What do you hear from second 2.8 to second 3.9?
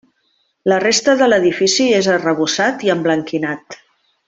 i emblanquinat.